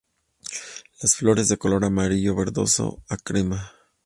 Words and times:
Las 1.03 1.15
flores 1.15 1.47
de 1.47 1.57
color 1.59 1.85
amarillo 1.85 2.35
verdoso 2.35 3.03
a 3.07 3.17
crema. 3.17 3.71